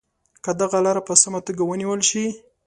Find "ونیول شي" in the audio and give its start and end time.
1.65-2.25